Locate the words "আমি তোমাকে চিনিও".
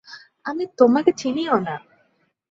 0.45-1.55